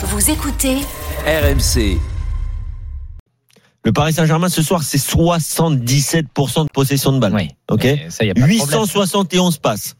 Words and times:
Vous 0.00 0.30
écoutez 0.30 0.76
RMC. 1.26 1.98
Le 3.84 3.92
Paris 3.92 4.12
Saint-Germain 4.12 4.48
ce 4.48 4.62
soir, 4.62 4.84
c'est 4.84 4.96
77% 4.96 6.66
de 6.66 6.68
possession 6.72 7.10
de 7.10 7.18
balle. 7.18 7.34
Oui. 7.34 7.48
Ok. 7.68 7.82
Mais 7.82 8.06
ça, 8.08 8.24
y 8.24 8.30
a 8.30 8.34
pas 8.34 8.42
de 8.42 8.46
problème. 8.46 8.80
871 8.80 9.58
passes. 9.58 9.96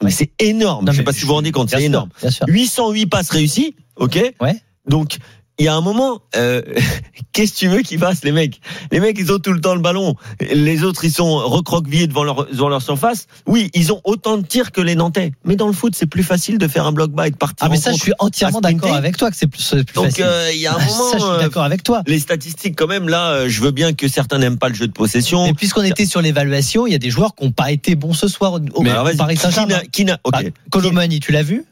Mais 0.00 0.12
c'est 0.12 0.30
énorme. 0.38 0.84
Non, 0.84 0.92
je 0.92 0.98
sais 0.98 1.02
mais 1.02 1.06
pas 1.06 1.12
si 1.12 1.22
vous 1.22 1.26
vous 1.26 1.34
rendez 1.34 1.50
compte, 1.50 1.70
c'est 1.70 1.82
énorme. 1.82 2.10
Bien 2.20 2.30
sûr. 2.30 2.46
808 2.46 3.06
passes 3.06 3.30
réussies. 3.30 3.74
Ok. 3.96 4.16
Ouais. 4.40 4.62
Donc, 4.86 5.16
il 5.58 5.66
y 5.66 5.68
a 5.68 5.74
un 5.74 5.80
moment, 5.80 6.20
euh, 6.34 6.62
qu'est-ce 7.32 7.52
que 7.52 7.58
tu 7.58 7.68
veux 7.68 7.82
qu'ils 7.82 7.98
fassent, 7.98 8.24
les 8.24 8.32
mecs? 8.32 8.60
Les 8.90 9.00
mecs, 9.00 9.16
ils 9.18 9.30
ont 9.32 9.38
tout 9.38 9.52
le 9.52 9.60
temps 9.60 9.74
le 9.74 9.80
ballon. 9.80 10.14
Les 10.40 10.82
autres, 10.82 11.04
ils 11.04 11.12
sont 11.12 11.36
recroquevillés 11.36 12.06
devant 12.06 12.24
leur, 12.24 12.46
devant 12.46 12.68
leur 12.68 12.82
surface. 12.82 13.26
Oui, 13.46 13.70
ils 13.74 13.92
ont 13.92 14.00
autant 14.04 14.38
de 14.38 14.46
tirs 14.46 14.72
que 14.72 14.80
les 14.80 14.94
Nantais. 14.94 15.32
Mais 15.44 15.54
dans 15.56 15.66
le 15.66 15.72
foot, 15.72 15.94
c'est 15.94 16.06
plus 16.06 16.22
facile 16.22 16.58
de 16.58 16.66
faire 16.68 16.86
un 16.86 16.92
bloc 16.92 17.10
bas 17.12 17.28
et 17.28 17.30
de 17.30 17.36
partir 17.36 17.58
Ah, 17.60 17.68
mais 17.68 17.76
ça, 17.76 17.92
je 17.92 17.98
suis 17.98 18.12
entièrement 18.18 18.60
d'accord 18.60 18.94
avec 18.94 19.16
toi 19.16 19.30
que 19.30 19.36
c'est 19.36 19.46
plus, 19.46 19.68
plus 19.70 19.84
Donc, 19.94 20.06
facile. 20.06 20.24
euh, 20.26 20.50
il 20.54 20.60
y 20.60 20.66
a 20.66 20.74
un 20.74 20.78
moment. 20.84 21.10
ça, 21.10 21.18
je 21.18 21.22
suis 21.22 21.30
euh, 21.32 21.38
d'accord 21.38 21.64
avec 21.64 21.82
toi. 21.82 22.02
les 22.06 22.18
statistiques, 22.18 22.74
quand 22.76 22.86
même, 22.88 23.08
là, 23.08 23.32
euh, 23.32 23.48
je 23.48 23.60
veux 23.60 23.70
bien 23.72 23.92
que 23.92 24.08
certains 24.08 24.38
n'aiment 24.38 24.58
pas 24.58 24.68
le 24.68 24.74
jeu 24.74 24.86
de 24.86 24.92
possession. 24.92 25.44
Mais 25.46 25.54
puisqu'on 25.54 25.82
était 25.82 26.06
sur 26.06 26.22
l'évaluation, 26.22 26.86
il 26.86 26.92
y 26.92 26.96
a 26.96 26.98
des 26.98 27.10
joueurs 27.10 27.34
qui 27.34 27.44
n'ont 27.44 27.52
pas 27.52 27.70
été 27.70 27.94
bons 27.94 28.14
ce 28.14 28.26
soir 28.28 28.54
au, 28.54 28.82
Mais 28.82 28.90
alors, 28.90 29.08
Paris 29.16 29.36
Saint-Germain. 29.36 29.80
qui 29.92 30.04
n'a- 30.06 30.18
ok. 30.24 30.32
Bah, 30.32 30.40
Colomani, 30.70 31.20
tu 31.20 31.30
l'as 31.32 31.42
vu? 31.42 31.64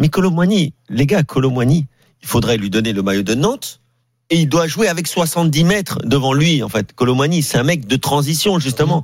Mais 0.00 0.08
Colomwani, 0.08 0.72
les 0.88 1.06
gars, 1.06 1.22
Colomwani, 1.22 1.86
il 2.22 2.28
faudrait 2.28 2.56
lui 2.56 2.70
donner 2.70 2.92
le 2.92 3.02
maillot 3.02 3.22
de 3.22 3.34
Nantes. 3.34 3.80
Et 4.32 4.36
il 4.42 4.48
doit 4.48 4.68
jouer 4.68 4.86
avec 4.86 5.08
70 5.08 5.64
mètres 5.64 5.98
devant 6.04 6.32
lui, 6.32 6.62
en 6.62 6.68
fait. 6.68 6.92
Colomwani, 6.92 7.42
c'est 7.42 7.58
un 7.58 7.64
mec 7.64 7.88
de 7.88 7.96
transition, 7.96 8.60
justement. 8.60 9.02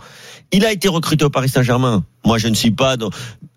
Il 0.52 0.64
a 0.64 0.70
été 0.70 0.86
recruté 0.86 1.24
au 1.24 1.30
Paris 1.30 1.48
Saint-Germain. 1.48 2.04
Moi, 2.24 2.38
je 2.38 2.46
ne 2.46 2.54
suis 2.54 2.70
pas 2.70 2.96
dans 2.96 3.10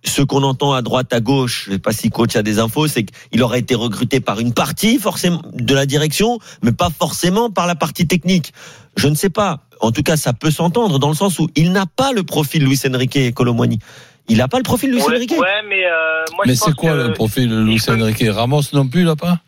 ce 0.04 0.24
qu'on 0.24 0.42
entend 0.42 0.74
à 0.74 0.82
droite, 0.82 1.14
à 1.14 1.20
gauche. 1.20 1.66
Je 1.68 1.74
sais 1.74 1.78
pas 1.80 1.92
si 1.92 2.10
coach 2.10 2.36
a 2.36 2.42
des 2.42 2.58
infos, 2.58 2.88
c'est 2.88 3.04
qu'il 3.04 3.44
aurait 3.44 3.60
été 3.60 3.76
recruté 3.76 4.20
par 4.20 4.40
une 4.40 4.52
partie, 4.52 4.98
forcément, 4.98 5.44
de 5.54 5.76
la 5.76 5.86
direction, 5.86 6.40
mais 6.64 6.72
pas 6.72 6.90
forcément 6.90 7.52
par 7.52 7.68
la 7.68 7.76
partie 7.76 8.08
technique. 8.08 8.52
Je 8.98 9.08
ne 9.08 9.14
sais 9.14 9.30
pas. 9.30 9.60
En 9.80 9.92
tout 9.92 10.02
cas, 10.02 10.18
ça 10.18 10.34
peut 10.34 10.50
s'entendre 10.50 10.98
dans 10.98 11.10
le 11.10 11.16
sens 11.16 11.38
où 11.38 11.50
il 11.56 11.72
n'a 11.72 11.86
pas 11.86 12.14
le 12.14 12.24
profil 12.24 12.64
Luis 12.64 12.80
Enrique 12.92 13.32
Colomwani. 13.36 13.78
Il 14.28 14.38
n'a 14.38 14.48
pas 14.48 14.58
le 14.58 14.64
profil 14.64 14.90
Luis 14.90 15.04
Ouais, 15.04 15.18
Enrique. 15.18 15.32
ouais, 15.38 15.62
mais 15.70 15.86
euh, 15.86 16.24
moi 16.36 16.46
Mais 16.48 16.56
c'est 16.56 16.74
quoi 16.74 16.94
que 16.94 16.98
le 17.10 17.14
profil 17.14 17.48
de 17.48 17.60
Luis 17.62 17.80
Enrique? 17.88 18.24
Ramos 18.28 18.62
non 18.74 18.88
plus, 18.88 19.04
là 19.04 19.16
pas? 19.16 19.40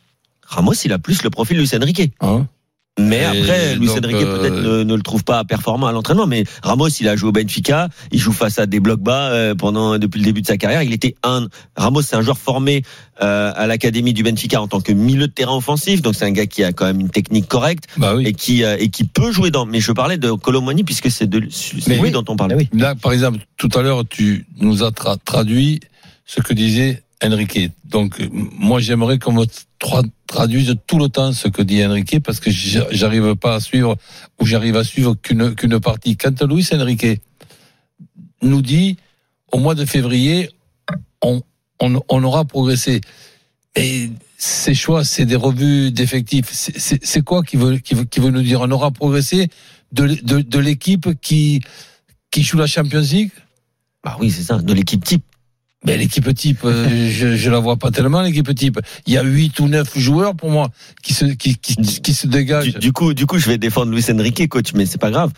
Ramos, 0.52 0.74
il 0.86 0.92
a 0.94 1.00
plus 1.00 1.24
le 1.24 1.30
profil 1.30 1.58
Luis 1.58 1.70
Enrique. 1.76 2.12
Hein 2.22 2.46
Mais 3.00 3.22
Et 3.22 3.24
après, 3.26 3.76
Luis 3.76 3.90
Enrique 3.92 4.16
euh, 4.16 4.38
peut-être 4.38 4.62
ne, 4.62 4.84
ne 4.84 4.96
le 4.96 5.02
trouve 5.02 5.24
pas 5.24 5.44
performant 5.46 5.88
à 5.88 5.94
l'entraînement. 5.94 6.28
Mais 6.28 6.44
Ramos, 6.62 6.90
il 6.90 7.08
a 7.08 7.16
joué 7.16 7.30
au 7.30 7.32
Benfica, 7.32 7.88
il 8.12 8.20
joue 8.20 8.34
face 8.34 8.60
à 8.60 8.66
des 8.66 8.82
blocs 8.82 9.00
bas 9.02 9.30
euh, 9.32 9.56
pendant 9.56 9.98
depuis 9.98 10.20
le 10.20 10.26
début 10.26 10.42
de 10.42 10.48
sa 10.48 10.58
carrière. 10.58 10.84
Il 10.84 10.92
était 10.92 11.16
un. 11.24 11.48
Ramos, 11.78 12.02
c'est 12.02 12.18
un 12.18 12.22
joueur 12.22 12.38
formé 12.38 12.84
euh, 13.22 13.54
à 13.56 13.66
l'académie 13.66 14.12
du 14.14 14.24
Benfica 14.24 14.62
en 14.62 14.68
tant 14.68 14.82
que 14.82 14.92
milieu 14.92 15.28
de 15.28 15.32
terrain 15.32 15.56
offensif. 15.56 16.02
Donc 16.02 16.16
c'est 16.16 16.26
un 16.26 16.32
gars 16.32 16.48
qui 16.48 16.66
a 16.66 16.74
quand 16.74 16.86
même 16.86 17.00
une 17.00 17.10
technique 17.10 17.48
correcte 17.48 17.86
Bah 17.96 18.14
oui. 18.16 18.26
et 18.28 18.34
qui 18.34 18.66
euh, 18.66 18.76
et 18.78 18.90
qui 18.90 19.06
peut 19.06 19.32
jouer 19.32 19.52
dans. 19.52 19.66
Mais 19.66 19.80
je 19.80 19.94
parlais 19.94 20.18
de 20.18 20.32
Colomani 20.32 20.84
puisque 20.84 21.10
c'est 21.10 21.28
de 21.28 21.38
lui 21.40 21.50
oui. 22.02 22.12
dont 22.12 22.26
on 22.28 22.36
parlait. 22.36 22.56
Ah 22.58 22.64
oui. 22.74 22.80
Là, 22.80 22.96
par 22.96 23.14
exemple, 23.14 23.40
tout 23.56 23.70
à 23.74 23.82
l'heure, 23.82 24.04
tu 24.08 24.46
nous 24.60 24.84
as 24.84 24.90
tra- 24.90 25.18
traduit 25.24 25.80
ce 26.26 26.42
que 26.42 26.54
disait 26.54 27.04
Enrique. 27.24 27.72
Donc, 27.86 28.20
moi, 28.32 28.80
j'aimerais 28.80 29.20
qu'on 29.20 29.32
me 29.34 29.46
tra- 29.80 30.06
traduise 30.32 30.76
tout 30.88 30.98
le 30.98 31.10
temps 31.10 31.34
ce 31.34 31.50
que 31.50 31.62
dit 31.62 31.86
Enrique 31.86 32.22
parce 32.24 32.40
que 32.40 32.50
j'a- 32.50 32.88
j'arrive 32.92 33.36
pas 33.36 33.56
à 33.56 33.60
suivre 33.60 33.98
ou 34.40 34.46
j'arrive 34.46 34.78
à 34.78 34.84
suivre 34.84 35.14
qu'une 35.16 35.54
qu'une 35.56 35.80
partie. 35.80 36.16
Quand 36.16 36.42
Luis 36.44 36.68
Enrique 36.74 37.22
nous 38.42 38.62
dit 38.62 38.98
au 39.52 39.60
mois 39.60 39.76
de 39.76 39.86
février, 39.86 40.50
on, 41.22 41.42
on, 41.80 42.24
aura 42.24 42.46
progressé. 42.46 43.02
Et 43.76 44.10
ces 44.38 44.74
choix, 44.74 45.04
c'est 45.04 45.26
des 45.26 45.36
revues 45.36 45.92
d'effectifs. 45.92 46.50
C'est- 46.52 47.22
quoi 47.22 47.44
qui 47.44 47.58
veut, 47.58 47.78
qui 47.78 47.94
veut, 47.96 48.06
qui 48.06 48.20
veut 48.22 48.32
nous 48.32 48.42
dire? 48.42 48.62
On 48.62 48.72
aura 48.72 48.92
progressé 48.92 49.50
de, 49.92 50.08
de, 50.24 50.40
de 50.42 50.60
l'équipe 50.60 51.10
qui, 51.22 51.62
qui 52.32 52.42
joue 52.44 52.58
la 52.58 52.68
Champions 52.68 53.02
League? 53.02 53.32
Bah 54.04 54.16
oui, 54.20 54.32
c'est 54.32 54.44
ça, 54.44 54.58
de 54.58 54.74
l'équipe 54.74 55.04
type. 55.04 55.24
Ben, 55.84 56.00
l'équipe 56.00 56.34
type, 56.34 56.60
euh, 56.64 56.88
je, 57.10 57.36
je 57.36 57.50
la 57.50 57.60
vois 57.60 57.78
pas 57.78 57.92
tellement, 57.92 58.22
l'équipe 58.22 58.54
type. 58.54 58.80
Il 59.08 59.14
y 59.14 59.18
a 59.18 59.24
huit 59.24 59.60
ou 59.60 59.68
neuf 59.68 59.98
joueurs, 59.98 60.36
pour 60.36 60.52
moi, 60.52 60.70
qui 61.02 61.14
se, 61.14 61.26
qui, 61.26 61.58
qui, 61.58 61.76
qui 61.76 62.14
se 62.14 62.28
dégagent. 62.28 62.74
Du, 62.74 62.80
du 62.80 62.92
coup, 62.94 63.14
du 63.14 63.26
coup, 63.26 63.38
je 63.38 63.48
vais 63.48 63.58
défendre 63.58 63.92
Luis 63.92 64.06
Enrique, 64.12 64.48
coach, 64.48 64.74
mais 64.74 64.86
c'est 64.86 65.02
pas 65.02 65.12
grave. 65.12 65.32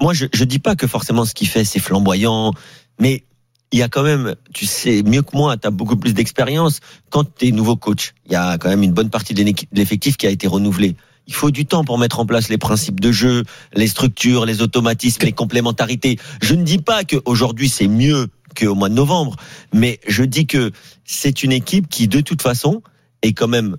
Moi, 0.00 0.12
je, 0.12 0.26
je 0.32 0.44
dis 0.44 0.58
pas 0.58 0.76
que 0.76 0.86
forcément 0.86 1.24
ce 1.24 1.34
qu'il 1.34 1.48
fait 1.48 1.64
c'est 1.64 1.78
flamboyant, 1.78 2.52
mais 3.00 3.24
il 3.72 3.78
y 3.78 3.82
a 3.82 3.88
quand 3.88 4.04
même, 4.04 4.36
tu 4.52 4.66
sais 4.66 5.02
mieux 5.02 5.22
que 5.22 5.36
moi, 5.36 5.56
tu 5.56 5.66
as 5.66 5.70
beaucoup 5.70 5.96
plus 5.96 6.14
d'expérience. 6.14 6.78
Quand 7.10 7.24
tu 7.24 7.48
es 7.48 7.50
nouveau 7.50 7.74
coach, 7.74 8.14
il 8.26 8.32
y 8.32 8.36
a 8.36 8.56
quand 8.58 8.68
même 8.68 8.84
une 8.84 8.92
bonne 8.92 9.10
partie 9.10 9.34
de 9.34 9.44
l'effectif 9.72 10.16
qui 10.16 10.28
a 10.28 10.30
été 10.30 10.46
renouvelé. 10.46 10.94
Il 11.26 11.34
faut 11.34 11.50
du 11.50 11.66
temps 11.66 11.84
pour 11.84 11.98
mettre 11.98 12.20
en 12.20 12.26
place 12.26 12.48
les 12.48 12.58
principes 12.58 13.00
de 13.00 13.10
jeu, 13.10 13.42
les 13.74 13.88
structures, 13.88 14.44
les 14.44 14.62
automatismes, 14.62 15.24
les 15.24 15.32
complémentarités. 15.32 16.18
Je 16.40 16.54
ne 16.54 16.62
dis 16.62 16.78
pas 16.78 17.02
qu'aujourd'hui 17.02 17.68
c'est 17.68 17.88
mieux 17.88 18.28
qu'au 18.54 18.74
mois 18.74 18.88
de 18.88 18.94
novembre, 18.94 19.36
mais 19.72 20.00
je 20.06 20.22
dis 20.22 20.46
que 20.46 20.72
c'est 21.04 21.42
une 21.42 21.52
équipe 21.52 21.88
qui, 21.88 22.08
de 22.08 22.20
toute 22.20 22.42
façon, 22.42 22.82
est 23.22 23.32
quand 23.32 23.48
même 23.48 23.76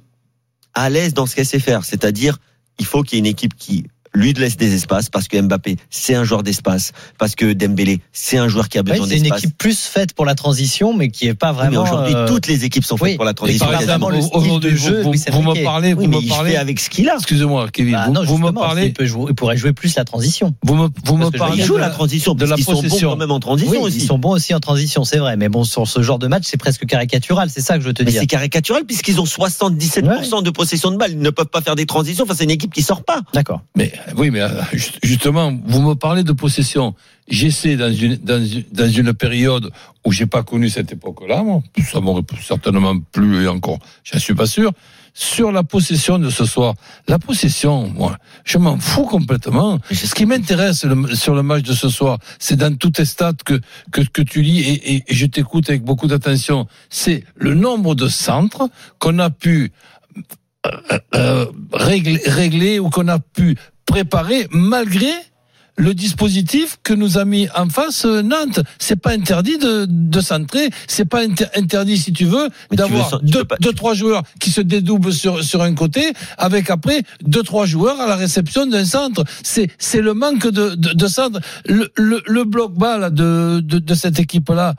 à 0.74 0.90
l'aise 0.90 1.14
dans 1.14 1.26
ce 1.26 1.36
qu'elle 1.36 1.46
sait 1.46 1.60
faire. 1.60 1.86
C'est-à-dire, 1.86 2.38
il 2.80 2.86
faut 2.86 3.04
qu'il 3.04 3.16
y 3.16 3.18
ait 3.18 3.20
une 3.20 3.26
équipe 3.26 3.56
qui 3.56 3.86
lui 4.16 4.34
laisse 4.34 4.58
des 4.58 4.74
espaces 4.74 5.10
parce 5.10 5.28
que 5.28 5.40
Mbappé 5.40 5.78
c'est 5.90 6.16
un 6.16 6.24
joueur 6.24 6.44
d'espace, 6.44 6.92
parce 7.18 7.36
que 7.36 7.54
Dembélé 7.54 8.00
c'est 8.12 8.38
un 8.38 8.48
joueur 8.48 8.70
qui 8.70 8.78
a 8.78 8.82
Oui, 8.82 8.92
besoin 8.92 9.08
C'est 9.08 9.18
une 9.18 9.24
d'espace. 9.24 9.44
équipe 9.44 9.58
plus 9.58 9.80
faite 9.80 10.14
pour 10.14 10.26
la 10.26 10.36
transition, 10.36 10.94
mais 10.96 11.10
qui 11.10 11.28
est 11.28 11.34
pas 11.36 11.52
Oui, 11.52 11.58
vraiment. 11.58 11.84
aujourd'hui, 11.84 12.14
euh, 12.16 12.28
toutes 12.28 12.48
les 12.48 12.66
équipes 12.66 12.84
sont 12.86 12.98
faites 12.98 13.08
oui. 13.10 13.16
pour 13.16 13.26
la 13.26 13.32
Et 13.32 13.36
transition. 13.36 13.66
par 13.66 13.76
évidemment, 13.76 14.12
exemple, 14.12 14.36
le 14.38 14.42
style 14.44 14.60
de 14.60 14.70
vous, 14.70 14.78
jeu, 14.78 15.02
vous, 15.02 15.12
me 15.42 15.64
parlez, 15.64 15.94
vous 15.94 16.08
me 16.08 16.28
parlez. 16.28 16.56
avec 16.56 16.80
ce 16.80 16.90
qu'il 16.90 17.10
a. 17.10 17.16
Excusez-moi, 17.16 17.68
Kevin, 17.72 17.94
bah 17.94 18.06
vous, 18.08 18.14
non, 18.14 18.24
vous 18.24 18.38
me 18.38 18.52
parlez, 18.52 18.86
il, 18.88 18.94
peut 18.94 19.06
jouer, 19.06 19.26
il 19.30 19.36
pourrait 19.36 19.58
jouer 19.58 19.74
plus 19.74 19.96
la 19.96 20.06
transition. 20.06 20.54
vous 20.64 20.76
me, 20.76 20.88
vous 21.04 21.32
parlez 21.32 21.58
Ils 21.58 21.64
jouent 21.66 21.76
de 21.76 21.80
la 21.80 21.90
transition 21.90 22.34
de 22.34 22.40
parce 22.40 22.50
la 22.52 22.56
qu'ils 22.56 22.66
sont 22.66 22.82
bons 22.82 23.00
quand 23.02 23.16
même 23.18 23.32
en 23.32 23.40
transition 23.40 23.72
Oui, 23.72 23.78
aussi. 23.80 23.98
ils 23.98 24.06
sont 24.06 24.18
bons 24.18 24.32
aussi 24.32 24.54
en 24.54 24.60
transition, 24.60 25.04
c'est 25.04 25.18
vrai. 25.18 25.38
Mais 25.38 25.50
bon, 25.50 25.64
sur 25.64 25.88
ce 25.88 26.02
genre 26.02 26.20
de 26.20 26.28
match, 26.28 26.44
c'est 26.46 26.58
presque 26.58 26.86
caricatural. 26.86 27.50
C'est 27.50 27.62
ça 27.62 27.76
que 27.76 27.82
je 27.82 27.88
veux 27.88 27.94
te 27.94 28.04
Mais 28.04 28.12
dire. 28.12 28.22
c'est 28.22 28.28
caricatural 28.28 28.84
puisqu'ils 28.86 29.20
ont 29.20 29.26
77% 29.26 30.44
de 30.44 30.50
possession 30.50 30.92
de 30.92 30.98
balle. 30.98 31.12
Ils 31.12 31.20
ne 31.20 31.30
peuvent 31.30 31.46
pas 31.48 31.62
faire 31.62 31.76
des 31.76 31.86
transitions. 31.86 32.24
Enfin, 32.24 32.34
c'est 32.38 32.44
une 32.44 32.52
équipe 32.52 32.74
qui 32.74 32.82
sort 32.82 33.04
pas. 33.04 33.22
D'accord. 33.34 33.62
Mais 33.76 33.92
oui, 34.18 34.30
mais 34.32 34.42
euh, 34.42 34.50
juste- 34.74 35.00
justement, 35.04 35.52
vous 35.66 35.82
me 35.82 35.96
parlez 35.96 36.24
de 36.24 36.32
possession. 36.34 36.94
J'essaie 37.28 37.76
dans 37.76 37.92
une 37.92 38.18
dans 38.18 38.44
une 38.44 38.64
dans 38.72 38.88
une 38.90 39.14
période 39.14 39.72
où 40.06 40.12
j'ai 40.12 40.28
pas 40.28 40.44
connu 40.44 40.70
cette 40.70 40.92
époque-là, 40.92 41.42
moi, 41.44 41.62
ça 41.92 42.00
m'aurait 42.00 42.22
certainement 42.42 42.96
plu 43.12 43.44
et 43.44 43.48
encore, 43.48 43.80
j'en 44.04 44.20
suis 44.20 44.36
pas 44.36 44.46
sûr. 44.46 44.72
Sur 45.18 45.52
la 45.54 45.64
possession 45.64 46.20
de 46.20 46.30
ce 46.30 46.44
soir, 46.46 46.74
la 47.08 47.18
possession, 47.18 47.88
moi, 47.88 48.18
je 48.44 48.58
m'en 48.58 48.78
fous 48.78 49.06
complètement. 49.06 49.80
Ce 49.90 50.14
qui 50.14 50.26
m'intéresse 50.26 50.86
sur 51.16 51.34
le 51.34 51.42
match 51.42 51.64
de 51.64 51.74
ce 51.74 51.88
soir, 51.88 52.20
c'est 52.38 52.58
dans 52.58 52.76
tous 52.78 52.92
tes 52.92 53.06
stats 53.06 53.32
que 53.46 53.60
que, 53.92 54.02
que 54.02 54.22
tu 54.22 54.42
lis 54.42 54.60
et, 54.60 54.96
et- 54.96 55.04
et 55.08 55.14
je 55.16 55.26
t'écoute 55.26 55.70
avec 55.70 55.84
beaucoup 55.84 56.08
d'attention. 56.08 56.68
C'est 56.90 57.24
le 57.38 57.54
nombre 57.56 57.96
de 57.96 58.08
centres 58.10 58.70
qu'on 59.00 59.18
a 59.20 59.30
pu 59.30 59.72
euh, 60.68 61.00
euh, 61.16 61.46
régler, 61.74 62.20
régler 62.26 62.80
ou 62.80 62.90
qu'on 62.90 63.08
a 63.08 63.20
pu 63.20 63.56
préparer 63.86 64.48
malgré 64.52 65.12
le 65.78 65.94
dispositif 65.94 66.78
que 66.84 66.94
nous 66.94 67.18
a 67.18 67.26
mis 67.26 67.50
en 67.54 67.68
face 67.68 68.06
euh, 68.06 68.22
Nantes. 68.22 68.62
C'est 68.80 68.96
pas 68.96 69.12
interdit 69.12 69.58
de, 69.58 69.86
de 69.90 70.22
centrer, 70.22 70.70
c'est 70.88 71.04
pas 71.04 71.20
inter- 71.22 71.48
interdit 71.54 71.98
si 71.98 72.14
tu 72.14 72.24
veux 72.24 72.48
d'avoir 72.72 73.10
pas- 73.44 73.58
deux 73.60 73.74
trois 73.74 73.94
joueurs 73.94 74.24
qui 74.40 74.52
se 74.52 74.62
dédoublent 74.62 75.12
sur 75.12 75.44
sur 75.44 75.62
un 75.62 75.74
côté 75.76 76.14
avec 76.38 76.70
après 76.70 77.04
deux 77.24 77.44
trois 77.44 77.66
joueurs 77.66 78.00
à 78.00 78.08
la 78.08 78.16
réception 78.16 78.66
d'un 78.68 78.86
centre. 78.86 79.26
C'est 79.44 79.70
c'est 79.78 80.00
le 80.02 80.14
manque 80.14 80.48
de 80.48 80.76
de, 80.76 80.94
de 80.94 81.08
centre. 81.08 81.42
Le, 81.66 81.92
le, 81.98 82.24
le 82.26 82.44
bloc 82.46 82.74
bas 82.74 82.98
là, 82.98 83.10
de, 83.10 83.60
de 83.62 83.78
de 83.80 83.94
cette 83.96 84.18
équipe 84.18 84.48
là. 84.50 84.76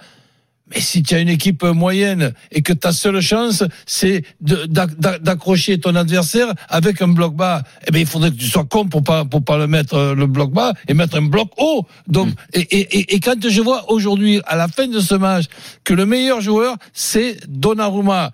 Mais 0.69 0.81
si 0.81 1.03
tu 1.03 1.15
as 1.15 1.21
une 1.21 1.29
équipe 1.29 1.63
moyenne 1.63 2.33
et 2.51 2.63
que 2.63 2.73
ta 2.73 2.91
seule 2.91 3.21
chance, 3.21 3.63
c'est 3.87 4.25
d'accrocher 4.41 5.79
ton 5.79 5.95
adversaire 5.95 6.53
avec 6.69 7.01
un 7.03 7.09
bloc 7.09 7.37
bas, 7.37 7.63
eh 7.87 7.93
ben 7.93 8.01
il 8.01 8.07
faudrait 8.07 8.31
que 8.31 8.37
tu 8.37 8.49
sois 8.49 8.65
con 8.65 8.87
pour 8.87 9.05
pas 9.05 9.25
pour 9.25 9.45
pas 9.45 9.59
le 9.59 9.69
mettre 9.69 9.95
euh, 9.95 10.15
le 10.15 10.27
bloc 10.27 10.53
bas 10.53 10.73
et 10.89 10.95
mettre 10.95 11.19
un 11.19 11.23
bloc 11.23 11.51
haut. 11.59 11.87
Donc 12.09 12.31
et, 12.53 12.61
et, 12.61 12.99
et, 12.99 13.15
et 13.15 13.21
quand 13.21 13.49
je 13.49 13.61
vois 13.61 13.91
aujourd'hui 13.93 14.41
à 14.47 14.57
la 14.57 14.67
fin 14.67 14.89
de 14.89 14.99
ce 14.99 15.15
match 15.15 15.45
que 15.85 15.95
le 15.95 16.05
meilleur 16.05 16.41
joueur 16.41 16.77
c'est 16.93 17.37
Donnarumma. 17.49 18.33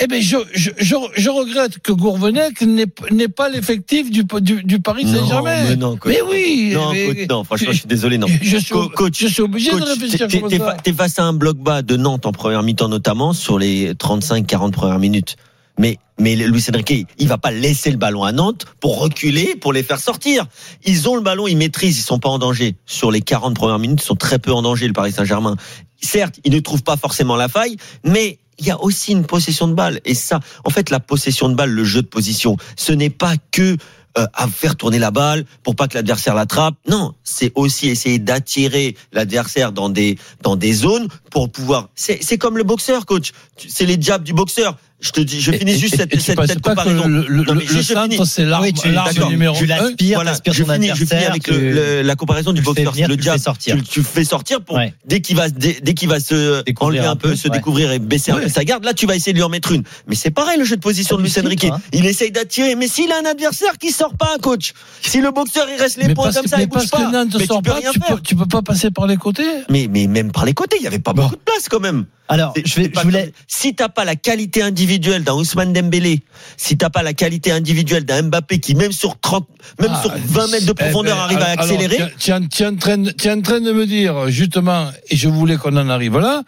Eh 0.00 0.06
ben 0.06 0.22
je, 0.22 0.36
je, 0.54 0.70
je, 0.78 0.94
je 1.16 1.28
regrette 1.28 1.78
que 1.80 1.90
Gourvenec 1.92 2.60
n'ait 2.62 3.28
pas 3.28 3.48
l'effectif 3.48 4.10
du, 4.10 4.24
du, 4.40 4.62
du 4.62 4.80
Paris 4.80 5.04
Saint-Germain. 5.06 5.64
mais 5.70 5.76
non, 5.76 5.96
coach. 5.96 6.12
Mais 6.12 6.20
oui. 6.22 6.70
Non, 6.72 6.92
mais- 6.92 7.06
coach, 7.06 7.26
non, 7.28 7.44
franchement, 7.44 7.72
je 7.72 7.78
suis 7.78 7.88
désolé, 7.88 8.16
non. 8.18 8.28
Je 8.40 8.58
suis, 8.58 8.70
Co- 8.70 8.88
coach, 8.90 9.18
je 9.20 9.26
suis 9.26 9.42
obligé 9.42 9.70
Coach, 9.70 9.80
de 9.80 9.86
réfléchir 9.86 10.28
comme 10.40 10.50
ça. 10.50 10.76
T'es 10.82 10.92
face 10.92 11.18
à 11.18 11.24
un 11.24 11.32
bloc 11.32 11.56
bas 11.58 11.82
de 11.82 11.96
Nantes 11.96 12.26
en 12.26 12.32
première 12.32 12.62
mi-temps 12.62 12.88
notamment 12.88 13.32
sur 13.32 13.58
les 13.58 13.94
35-40 13.94 14.70
premières 14.70 14.98
minutes. 15.00 15.36
Mais 15.80 15.98
mais 16.20 16.34
Luis 16.34 16.64
Enrique, 16.72 17.06
il 17.18 17.28
va 17.28 17.38
pas 17.38 17.52
laisser 17.52 17.92
le 17.92 17.96
ballon 17.96 18.24
à 18.24 18.32
Nantes 18.32 18.66
pour 18.80 18.98
reculer, 19.00 19.54
pour 19.54 19.72
les 19.72 19.84
faire 19.84 20.00
sortir. 20.00 20.46
Ils 20.84 21.08
ont 21.08 21.14
le 21.14 21.20
ballon, 21.22 21.46
ils 21.46 21.56
maîtrisent, 21.56 21.98
ils 21.98 22.02
sont 22.02 22.18
pas 22.18 22.28
en 22.28 22.38
danger. 22.40 22.74
Sur 22.86 23.12
les 23.12 23.20
40 23.20 23.54
premières 23.54 23.78
minutes, 23.78 24.00
ils 24.02 24.06
sont 24.06 24.16
très 24.16 24.40
peu 24.40 24.52
en 24.52 24.62
danger 24.62 24.86
le 24.88 24.92
Paris 24.92 25.12
Saint-Germain. 25.12 25.56
Certes, 26.00 26.40
ils 26.44 26.52
ne 26.52 26.58
trouvent 26.58 26.82
pas 26.82 26.96
forcément 26.96 27.36
la 27.36 27.48
faille, 27.48 27.76
mais 28.04 28.38
il 28.58 28.66
y 28.66 28.70
a 28.70 28.80
aussi 28.80 29.12
une 29.12 29.24
possession 29.24 29.68
de 29.68 29.74
balle. 29.74 30.00
Et 30.04 30.14
ça, 30.14 30.40
en 30.64 30.70
fait, 30.70 30.90
la 30.90 31.00
possession 31.00 31.48
de 31.48 31.54
balle, 31.54 31.70
le 31.70 31.84
jeu 31.84 32.02
de 32.02 32.06
position, 32.06 32.56
ce 32.76 32.92
n'est 32.92 33.10
pas 33.10 33.34
que 33.52 33.76
euh, 34.18 34.26
à 34.34 34.48
faire 34.48 34.74
tourner 34.74 34.98
la 34.98 35.10
balle 35.10 35.44
pour 35.62 35.76
pas 35.76 35.86
que 35.86 35.94
l'adversaire 35.94 36.34
l'attrape. 36.34 36.74
Non, 36.88 37.14
c'est 37.22 37.52
aussi 37.54 37.88
essayer 37.88 38.18
d'attirer 38.18 38.96
l'adversaire 39.12 39.70
dans 39.70 39.90
des 39.90 40.18
dans 40.42 40.56
des 40.56 40.72
zones 40.72 41.08
pour 41.30 41.52
pouvoir. 41.52 41.88
C'est 41.94 42.38
comme 42.38 42.56
le 42.56 42.64
boxeur, 42.64 43.06
coach. 43.06 43.32
C'est 43.56 43.86
les 43.86 44.00
jabs 44.00 44.24
du 44.24 44.32
boxeur. 44.32 44.76
Je 45.00 45.10
te 45.12 45.20
dis, 45.20 45.40
je 45.40 45.52
finis 45.52 45.70
et- 45.72 45.78
juste 45.78 45.94
et- 45.94 45.96
cette, 45.98 46.14
et 46.14 46.18
cette, 46.18 46.60
comparaison. 46.60 47.06
le, 47.06 47.24
le, 47.28 47.44
Non, 47.44 47.54
mais 47.54 47.62
le 47.62 47.68
juste, 47.68 47.92
centre, 47.92 48.10
finis. 48.12 48.26
c'est 48.26 48.44
l'arme 48.44 48.64
Oui, 48.64 48.72
tu- 48.72 48.88
numéro 49.28 49.54
tu 49.56 49.64
un. 49.64 49.66
l'aspires, 49.68 50.16
Voilà, 50.16 50.32
je 50.44 50.64
finis, 50.64 50.90
je 50.92 51.04
finis 51.04 51.24
avec 51.24 51.46
le- 51.46 52.02
la 52.02 52.16
comparaison 52.16 52.52
du 52.52 52.62
boxeur. 52.62 52.90
venir, 52.92 53.06
C'est 53.06 53.16
le 53.16 53.16
tu 53.16 53.30
fais 53.30 53.38
sortir. 53.38 53.76
Tu, 53.88 54.02
fais 54.02 54.24
sortir 54.24 54.60
pour 54.60 54.74
Ouais. 54.74 54.92
dès 55.06 55.20
qu'il 55.20 55.36
va 55.36 55.50
dès, 55.50 55.78
dès 55.80 55.94
qu'il 55.94 56.08
va 56.08 56.18
se 56.18 56.62
Découvrir 56.64 57.02
enlever 57.02 57.06
un 57.06 57.12
un 57.12 57.16
peu, 57.16 57.30
peu, 57.30 57.36
se 57.36 57.46
ouais. 57.46 57.54
découvrir 57.56 57.92
et 57.92 58.00
baisser 58.00 58.32
un 58.32 58.38
peu 58.38 58.48
sa 58.48 58.64
garde. 58.64 58.84
Là, 58.84 58.92
tu 58.92 59.06
vas 59.06 59.14
essayer 59.14 59.32
de 59.32 59.38
lui 59.38 59.44
en 59.44 59.48
mettre 59.48 59.70
une. 59.70 59.84
Mais 60.08 60.16
c'est 60.16 60.30
pareil 60.32 60.58
le 60.58 60.64
jeu 60.64 60.74
de 60.74 60.80
position 60.80 61.16
de 61.16 61.22
Luis 61.22 61.30
lui 61.36 61.46
Enrique. 61.46 61.60
slip, 61.60 61.72
hein. 61.74 61.80
Il 61.92 62.04
essaye 62.04 62.32
d'attirer. 62.32 62.74
Mais 62.74 62.88
s'il 62.88 63.12
a 63.12 63.18
un 63.24 63.30
adversaire 63.30 63.78
qui 63.78 63.92
sort 63.92 64.14
pas, 64.16 64.36
coach. 64.42 64.72
Si 65.02 65.20
le 65.20 65.30
boxeur 65.30 65.66
il 65.72 65.80
reste 65.80 65.98
les 66.02 66.12
points 66.12 66.32
comme 66.32 66.46
ça, 66.48 66.60
il 66.60 66.66
bouge 66.66 66.90
pas. 66.90 67.08
mais 67.08 68.16
tu 68.24 68.34
peux 68.34 68.46
pas, 68.46 68.62
passer 68.62 68.90
par 68.90 69.06
les 69.06 69.16
côtés. 69.16 69.46
Mais, 69.70 69.86
mais 69.88 70.08
même 70.08 70.32
par 70.32 70.44
les 70.44 70.54
côtés, 70.54 70.76
il 70.80 70.82
y 70.82 70.88
avait 70.88 70.98
pas 70.98 71.12
beaucoup 71.12 71.36
de 71.36 71.40
place 71.40 71.68
quand 71.70 71.78
même. 71.80 72.06
Alors, 72.30 72.52
C'est- 72.54 72.66
je, 72.66 72.74
vais, 72.76 72.90
c'est 72.94 73.00
je 73.00 73.04
voulais. 73.04 73.22
comme- 73.24 73.32
Si 73.46 73.74
t'as 73.74 73.88
pas 73.88 74.04
la 74.04 74.14
qualité 74.14 74.62
individuelle 74.62 75.24
d'un 75.24 75.34
Ousmane 75.34 75.72
Dembélé, 75.72 76.20
si 76.56 76.76
t'as 76.76 76.90
pas 76.90 77.02
la 77.02 77.14
qualité 77.14 77.50
individuelle 77.52 78.04
d'un 78.04 78.22
Mbappé 78.22 78.58
qui 78.60 78.74
même 78.74 78.92
sur 78.92 79.18
30, 79.18 79.48
même 79.80 79.90
Ah, 79.94 80.00
sur 80.02 80.12
20 80.14 80.46
mètres 80.48 80.66
de 80.66 80.72
eh 80.72 80.74
profondeur 80.74 81.16
ben, 81.16 81.22
arrive 81.22 81.38
à 81.38 81.44
alors, 81.46 81.64
accélérer, 81.64 81.96
alors, 81.96 82.08
Tu 82.18 82.30
es- 82.30 82.48
tu 82.48 82.62
es 82.62 82.66
en 82.66 82.76
train 82.76 83.02
en 83.02 83.40
train 83.42 83.60
de 83.60 83.72
me 83.72 83.86
dire, 83.86 84.28
justement, 84.30 84.90
et 85.08 85.16
je 85.16 85.28
voulais 85.28 85.56
qu'on 85.56 85.76
en 85.76 85.88
arrive 85.88 86.18
là, 86.18 86.42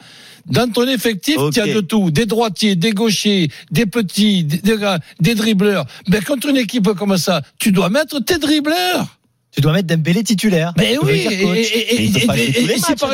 dans 0.47 0.71
ton 0.71 0.87
effectif, 0.88 1.38
Ok. 1.38 1.55
tu 1.55 1.61
as 1.61 1.67
de 1.67 1.81
tout. 1.81 2.11
Des 2.11 2.27
droitiers, 2.27 2.77
des 2.77 2.93
gauchers, 2.93 3.49
des 3.71 3.87
petits, 3.87 4.44
des, 4.44 4.59
des 4.59 4.77
des 5.21 5.35
dribbleurs. 5.35 5.87
Mais 6.09 6.21
contre 6.21 6.49
une 6.49 6.56
équipe 6.59 6.88
comme 6.94 7.17
ça, 7.17 7.43
tu 7.59 7.73
dois 7.73 7.88
mettre 7.88 8.19
tes 8.21 8.38
dribbleurs. 8.38 9.17
Tu 9.53 9.61
dois 9.61 9.73
mettre 9.73 9.87
Dembélé 9.88 10.23
titulaire. 10.23 10.73
Mais 10.77 10.94
veut 10.94 11.00
oui, 11.05 11.27
et, 11.29 11.43
et- 11.43 12.05
et- 12.05 12.05
et- 12.05 12.97
pas 12.97 13.09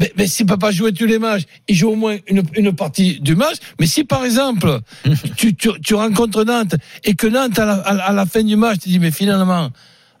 mais, 0.00 0.12
mais 0.16 0.26
s'il 0.26 0.46
peut 0.46 0.56
pas 0.58 0.72
jouer 0.72 0.92
tous 0.92 1.06
les 1.06 1.18
matchs, 1.20 1.42
il 1.68 1.76
joue 1.76 1.90
au 1.90 1.94
moins 1.96 2.16
une, 2.26 2.42
une 2.56 2.72
partie 2.74 3.20
du 3.20 3.36
match. 3.36 3.56
Mais 3.78 3.86
si 3.86 4.02
par 4.02 4.24
exemple, 4.24 4.80
tu, 5.36 5.54
tu, 5.54 5.68
tu 5.84 5.94
rencontres 5.94 6.42
Nantes 6.44 6.74
et 7.04 7.14
que 7.14 7.28
Nantes, 7.28 7.58
à 7.58 7.64
la, 7.66 7.74
à 7.74 8.12
la- 8.12 8.26
fin 8.26 8.42
du 8.42 8.56
match, 8.56 8.78
tu 8.82 8.88
dis, 8.88 8.98
mais 8.98 9.10
finalement, 9.12 9.70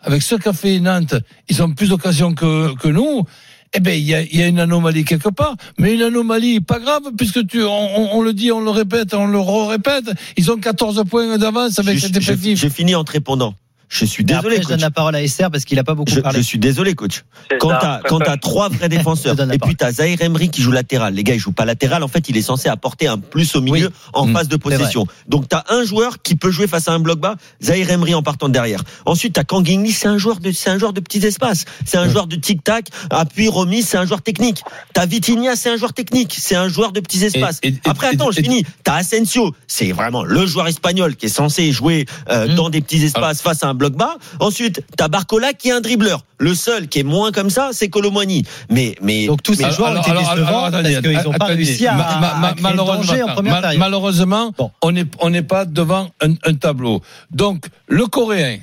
avec 0.02 0.22
ce 0.22 0.36
qu'a 0.36 0.52
fait 0.52 0.78
Nantes, 0.78 1.14
ils 1.48 1.62
ont 1.62 1.72
plus 1.72 1.88
d'occasions 1.88 2.34
que, 2.34 2.74
que 2.76 2.88
nous. 2.88 3.24
Eh 3.72 3.78
ben, 3.78 3.92
il 3.96 4.04
y 4.04 4.14
a, 4.16 4.22
il 4.22 4.36
y 4.36 4.42
a 4.42 4.48
une 4.48 4.58
anomalie 4.58 5.04
quelque 5.04 5.28
part, 5.28 5.54
mais 5.78 5.94
une 5.94 6.02
anomalie 6.02 6.58
pas 6.60 6.80
grave 6.80 7.02
puisque 7.16 7.46
tu, 7.46 7.62
on, 7.62 7.68
on- 7.68 8.18
on 8.18 8.22
le 8.22 8.32
dit, 8.32 8.50
on 8.50 8.60
le 8.60 8.70
répète, 8.70 9.14
on 9.14 9.26
le 9.28 9.38
répète. 9.38 10.10
Ils 10.36 10.50
ont 10.50 10.56
14 10.58 11.04
points 11.08 11.38
d'avance 11.38 11.78
avec 11.78 11.96
je, 11.96 12.06
cet 12.06 12.16
effectif. 12.16 12.58
je 12.60 12.68
finis 12.68 12.96
en 12.96 13.04
te 13.04 13.12
répondant. 13.12 13.54
Je 13.92 14.04
suis 14.04 14.22
désolé, 14.24 14.54
après, 14.54 14.62
je 14.62 14.68
donne 14.68 14.76
coach. 14.76 14.80
la 14.82 14.90
parole 14.92 15.16
à 15.16 15.22
Esther 15.22 15.50
parce 15.50 15.64
qu'il 15.64 15.76
a 15.80 15.82
pas 15.84 15.94
beaucoup 15.94 16.12
Je, 16.12 16.20
parlé. 16.20 16.38
je 16.38 16.44
suis 16.46 16.60
désolé, 16.60 16.94
coach. 16.94 17.24
Quand 17.58 17.70
t'as 17.70 17.98
quand 18.02 18.20
t'as 18.20 18.36
trois 18.36 18.68
vrais 18.68 18.88
défenseurs 18.88 19.34
donne 19.34 19.52
et 19.52 19.58
puis 19.58 19.74
t'as 19.74 19.90
Zahir 19.90 20.22
Emery 20.22 20.48
qui 20.48 20.62
joue 20.62 20.70
latéral. 20.70 21.12
Les 21.14 21.24
gars, 21.24 21.34
ils 21.34 21.40
jouent 21.40 21.50
pas 21.50 21.64
latéral. 21.64 22.04
En 22.04 22.08
fait, 22.08 22.28
il 22.28 22.36
est 22.36 22.42
censé 22.42 22.68
apporter 22.68 23.08
un 23.08 23.18
plus 23.18 23.56
au 23.56 23.60
milieu 23.60 23.86
Oui. 23.88 23.92
en 24.14 24.26
Mm. 24.28 24.32
phase 24.32 24.48
de 24.48 24.54
possession. 24.56 25.06
Donc 25.26 25.48
t'as 25.48 25.64
un 25.70 25.82
joueur 25.84 26.22
qui 26.22 26.36
peut 26.36 26.52
jouer 26.52 26.68
face 26.68 26.86
à 26.86 26.92
un 26.92 27.00
bloc 27.00 27.18
bas. 27.18 27.34
Zahir 27.60 27.90
Emery 27.90 28.14
en 28.14 28.22
partant 28.22 28.46
de 28.48 28.52
derrière. 28.52 28.84
Ensuite 29.06 29.32
t'as 29.34 29.42
Kangini, 29.42 29.90
c'est 29.90 30.06
un 30.06 30.18
joueur 30.18 30.38
de 30.38 30.52
c'est 30.52 30.70
un 30.70 30.78
joueur 30.78 30.92
de 30.92 31.00
petits 31.00 31.26
espaces. 31.26 31.64
C'est 31.84 31.98
un 31.98 32.08
joueur 32.08 32.28
de 32.28 32.36
tic 32.36 32.62
tac. 32.62 32.86
Appui 33.10 33.48
remis, 33.48 33.82
c'est 33.82 33.96
un 33.96 34.06
joueur 34.06 34.22
technique. 34.22 34.62
T'as 34.94 35.06
Vitinha, 35.06 35.56
c'est 35.56 35.68
un 35.70 35.76
joueur 35.76 35.94
technique. 35.94 36.36
C'est 36.38 36.54
un 36.54 36.68
joueur 36.68 36.92
de 36.92 37.00
petits 37.00 37.24
espaces. 37.24 37.58
et- 37.64 37.68
et- 37.70 37.80
Après 37.86 38.12
et- 38.12 38.14
attends, 38.14 38.30
et- 38.30 38.34
je 38.36 38.40
finis. 38.42 38.64
T'as 38.84 38.94
Asensio, 38.94 39.52
c'est 39.66 39.90
vraiment 39.90 40.22
le 40.22 40.46
joueur 40.46 40.68
espagnol 40.68 41.16
qui 41.16 41.26
est 41.26 41.28
censé 41.28 41.72
jouer 41.72 42.06
euh, 42.28 42.46
Mm. 42.46 42.54
dans 42.54 42.70
des 42.70 42.80
petits 42.80 43.02
espaces 43.02 43.42
face 43.42 43.64
à 43.64 43.68
un 43.68 43.74
bloc 43.80 43.94
bas. 43.94 44.14
Ensuite 44.38 44.82
t'as 44.96 45.08
Barcola 45.08 45.52
qui 45.52 45.68
est 45.68 45.72
un 45.72 45.80
dribbleur. 45.80 46.24
Le 46.38 46.54
seul 46.54 46.86
qui 46.88 47.00
est 47.00 47.02
moins 47.02 47.32
comme 47.32 47.50
ça, 47.50 47.70
c'est 47.72 47.88
Colomwani. 47.88 48.44
Mais 48.70 48.94
mais 49.02 49.26
Donc 49.26 49.42
tous 49.42 49.54
ces 49.54 49.64
mais- 49.64 49.72
joueurs 49.72 49.92
ont 49.98 50.00
été 50.00 50.10
décevants 50.12 50.64
attendez, 50.64 50.92
parce 50.94 51.06
qu'ils 51.06 51.30
n'ont 51.30 51.38
pas 51.38 51.46
réussi 51.46 51.86
à, 51.86 51.94
Ma- 51.94 52.20
ma- 52.20 52.28
à 52.28 52.38
ma- 52.38 52.52
créer 52.54 52.70
le 52.70 52.76
danger 52.76 53.22
en 53.24 53.34
première. 53.34 53.60
Malheureusement, 53.78 54.52
Bon. 54.56 54.70
on 54.82 54.92
n'est 54.92 55.06
on 55.18 55.32
pas 55.42 55.64
devant 55.64 56.08
un, 56.22 56.32
un 56.44 56.54
tableau. 56.54 57.02
Donc, 57.30 57.66
le 57.88 58.06
Coréen, 58.06 58.58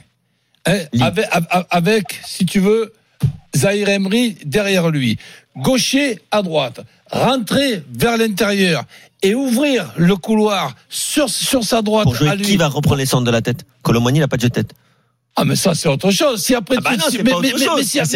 hein, 0.65 0.79
avec, 1.69 2.19
si 2.25 2.45
tu 2.45 2.59
veux, 2.59 2.93
Zahir 3.55 3.89
Emery 3.89 4.37
derrière 4.45 4.89
lui, 4.89 5.17
gaucher 5.55 6.19
à 6.31 6.41
droite, 6.41 6.81
rentrer 7.11 7.83
vers 7.93 8.17
l'intérieur 8.17 8.83
et 9.23 9.33
ouvrir 9.33 9.91
le 9.97 10.15
couloir 10.15 10.75
sur, 10.89 11.29
sur 11.29 11.63
sa 11.63 11.81
droite 11.81 12.03
pour 12.03 12.15
jouer 12.15 12.29
à 12.29 12.35
lui. 12.35 12.45
qui 12.45 12.57
va 12.57 12.67
reprendre 12.67 12.97
les 12.97 13.05
centres 13.07 13.23
de 13.25 13.31
la 13.31 13.41
tête? 13.41 13.65
Colomani, 13.81 14.19
n'a 14.19 14.27
pas 14.27 14.37
de 14.37 14.41
jeu 14.43 14.49
de 14.49 14.53
tête. 14.53 14.73
Ah 15.39 15.45
mais 15.45 15.55
ça 15.55 15.75
c'est 15.75 15.87
autre 15.87 16.09
chose. 16.09 16.41
Si 16.41 16.55
après 16.55 16.77
Ah 16.79 16.81
bah 16.81 16.89
tu- 16.93 16.97
non, 16.97 17.23
mais, 17.23 17.31
mais, 17.41 17.53
mais- 17.53 17.83
si, 17.83 17.99
après, 17.99 18.07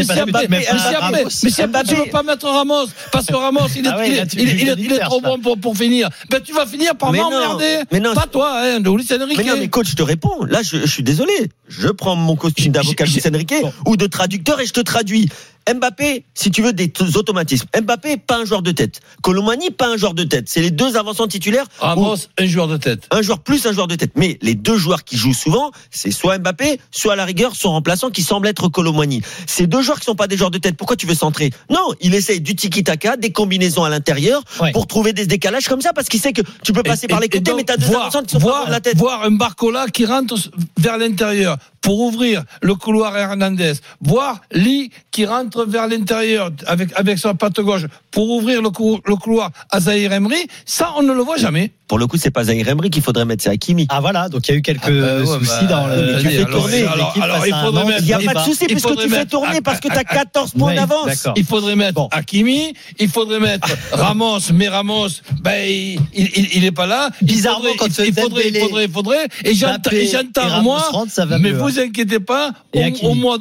mais 0.50 1.30
si 1.30 1.62
après, 1.62 1.84
veux 1.96 2.10
pas 2.10 2.24
mettre 2.24 2.48
Ramos 2.48 2.88
parce 3.12 3.28
que 3.28 3.36
Ramos 3.36 3.68
il 3.76 3.86
est, 3.86 3.90
Ah 3.90 3.98
ouais, 3.98 4.10
il, 4.10 4.16
là, 4.18 4.26
tu- 4.26 4.38
il 4.40 4.80
il 4.80 5.00
trop 5.00 5.22
bon 5.22 5.38
pour, 5.40 5.56
pour 5.60 5.78
finir. 5.78 6.10
Ben 6.32 6.42
tu 6.44 6.52
vas 6.52 6.66
finir 6.66 6.96
par 6.96 7.12
m'emmerder. 7.14 7.82
mais 7.92 8.00
non, 8.00 8.16
Pas 8.16 8.26
toi, 8.26 8.54
hein, 8.64 8.80
de 8.80 8.90
Luis 8.90 9.08
Enrique. 9.14 9.38
Mais 9.38 9.44
non, 9.44 9.54
mais 9.60 9.68
coach, 9.68 9.90
je 9.92 9.96
te 9.96 10.02
réponds. 10.02 10.44
Là, 10.48 10.62
je, 10.64 10.78
je 10.80 10.86
suis 10.88 11.04
désolé. 11.04 11.32
Je 11.68 11.90
prends 11.90 12.16
mon 12.16 12.36
costume 12.36 12.72
d'avocat 12.72 13.06
Luis 13.06 13.22
Enrique 13.32 13.54
Bon. 13.62 13.72
ou 13.86 13.98
de 13.98 14.08
traducteur 14.08 14.60
et 14.60 14.66
je 14.66 14.74
te 14.74 14.82
traduis. 14.82 15.30
Mbappé, 15.72 16.25
si 16.34 16.52
tu 16.52 16.62
veux 16.62 16.74
des 16.74 16.92
automatismes. 17.16 17.68
Mbappé, 17.80 18.18
pas 18.18 18.38
un 18.38 18.46
joueur 18.46 18.62
de 18.62 18.72
tête. 18.72 19.00
Colomani, 19.22 19.69
pas 19.72 19.88
un 19.88 19.98
joueur 19.98 20.13
de 20.13 20.24
tête. 20.24 20.46
C'est 20.50 20.62
les 20.62 20.72
deux 20.72 20.98
avançants 20.98 21.28
titulaires. 21.28 21.66
Ramos, 21.80 22.16
ou 22.16 22.18
un 22.40 22.46
joueur 22.46 22.68
de 22.68 22.78
tête. 22.78 23.08
un 23.12 23.22
joueur 23.22 23.40
plus 23.40 23.66
un 23.66 23.72
joueur 23.72 23.88
de 23.88 23.96
tête. 23.96 24.12
Mais 24.16 24.38
les 24.42 24.56
deux 24.56 24.78
joueurs 24.78 25.04
qui 25.04 25.18
jouent 25.18 25.34
souvent, 25.34 25.72
c'est 25.92 26.12
soit 26.12 26.38
Mbappé, 26.40 26.80
soit 26.92 27.13
à 27.13 27.16
la 27.16 27.25
rigueur 27.25 27.56
son 27.56 27.72
remplaçant 27.72 28.10
qui 28.10 28.24
semble 28.24 28.48
être 28.48 28.68
Colomani. 28.69 29.22
Ces 29.48 29.68
deux 29.68 29.81
joueurs 29.81 30.00
qui 30.00 30.06
sont 30.06 30.16
pas 30.16 30.28
des 30.28 30.38
joueurs 30.38 30.52
de 30.52 30.58
tête. 30.58 30.75
Pourquoi 30.78 30.96
tu 30.96 31.06
veux 31.06 31.16
centrer? 31.16 31.52
Non, 31.69 31.94
il 32.02 32.16
essaye 32.16 32.42
du 32.42 32.56
tiki-taka, 32.56 33.18
des 33.18 33.31
combinaisons 33.31 33.84
à 33.84 33.90
l'intérieur 33.90 34.44
Ouais. 34.60 34.72
pour 34.72 34.88
trouver 34.88 35.13
des 35.13 35.25
décalages 35.25 35.68
comme 35.68 35.81
ça 35.81 35.94
parce 35.94 36.10
qu'il 36.10 36.19
sait 36.19 36.34
que 36.34 36.42
tu 36.63 36.74
peux 36.74 36.84
passer 36.84 37.06
Et- 37.06 37.10
par 37.10 37.19
les 37.19 37.30
côtés, 37.30 37.42
donc, 37.52 37.58
mais 37.58 37.63
t'as 37.63 37.78
deux 37.78 37.86
voir, 37.86 38.02
avançants 38.04 38.24
qui 38.24 38.31
sont 38.34 38.40
voir, 38.40 38.69
la 38.69 38.80
tête. 38.81 38.98
voir 38.98 39.24
un 39.24 39.31
Barcola 39.31 39.88
qui 39.88 40.06
rentre 40.06 40.36
vers 40.78 40.98
l'intérieur 40.98 41.58
pour 41.81 42.00
ouvrir 42.00 42.44
le 42.62 42.75
couloir 42.75 43.18
Hernandez. 43.18 43.74
Voir 44.01 44.42
Lee 44.51 44.92
qui 45.12 45.25
rentre 45.25 45.66
vers 45.66 45.88
l'intérieur 45.88 46.51
avec, 46.68 46.89
avec 46.95 47.18
sa 47.18 47.33
patte 47.33 47.60
gauche 47.60 47.86
pour 48.12 48.30
ouvrir 48.30 48.62
le, 48.62 48.69
cou- 48.69 49.00
le 49.06 49.16
couloir 49.16 49.51
à 49.69 49.80
Zahir 49.80 50.13
Emery. 50.13 50.48
Ça, 50.66 50.94
on 50.98 51.01
ne 51.04 51.13
le 51.13 51.22
voit 51.22 51.38
jamais. 51.38 51.72
Pour 51.92 52.00
le 52.00 52.08
coup, 52.08 52.16
c'est 52.16 52.32
pas 52.32 52.46
Zahir 52.46 52.70
Emery 52.70 52.90
qu'il 52.90 53.04
faudrait 53.04 53.26
mettre, 53.26 53.44
c'est 53.44 53.50
Hakimi. 53.50 53.86
Ah 53.90 54.00
voilà, 54.00 54.30
donc 54.30 54.48
il 54.48 54.52
y 54.52 54.54
a 54.54 54.58
eu 54.58 54.62
quelques 54.62 54.82
Ah 54.86 55.20
bah 55.20 55.25
soucis 55.25 55.51
bah, 55.63 55.68
dans 55.68 55.88
le. 55.88 56.22
tu 56.22 56.30
fais 56.30 56.38
alors, 56.38 56.50
tourner 56.50 56.84
alors, 56.84 56.96
l'équipe 56.96 57.22
alors, 57.22 57.38
face 57.39 57.48
il 57.48 57.54
faudrait 57.54 57.86
mettre- 57.86 58.00
Il 58.00 58.06
n'y 58.06 58.13
a 58.13 58.20
pas 58.20 58.34
de 58.34 58.50
souci 58.50 58.65
puisque 58.68 58.96
tu 58.96 59.10
fais 59.10 59.25
tourner 59.25 59.60
parce 59.60 59.82
que 59.82 59.89
tu 59.89 59.98
as 59.98 60.06
14 60.06 60.54
points 60.54 60.74
d'avance. 60.74 61.27
Il 61.36 61.44
faudrait 61.44 61.75
mettre. 61.75 62.08
Hakimi, 62.12 62.74
il 62.98 63.10
faudrait 63.10 63.42
mettre 63.42 63.68
Ramos, 63.92 64.39
mais 64.54 64.70
Ramos, 64.70 65.10
ben, 65.42 65.70
il, 65.70 66.00
il, 66.13 66.48
il 66.56 66.63
est 66.63 66.72
pas 66.72 66.88
là. 66.88 67.10
Il 67.20 67.27
Bizarrement, 67.27 67.68
quand 67.77 67.88
il, 67.88 68.13
faudrait, 68.13 68.48
il 68.48 68.58
faudrait, 68.58 68.86
il 68.86 68.92
faudrait, 68.92 69.27
et 69.44 69.54
j'entends, 69.54 69.74
Mbappé 69.82 69.98
et 69.98 70.04
et 70.04 70.08
j'entends, 70.08 70.48
Ramos 70.48 70.63
moi, 70.63 70.80
rentrent, 70.94 71.12
ça 71.12 71.25
va 71.25 71.39
mais 71.39 71.51
vous 71.51 71.77
inquiétez 71.77 72.22
pas, 72.22 72.54
au, 72.74 73.15
mois, 73.15 73.38